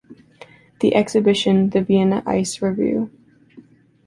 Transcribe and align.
The 0.79 0.95
exhibition 0.95 1.69
The 1.69 1.81
Vienna 1.83 2.23
Ice 2.25 2.59
Revue. 2.59 3.11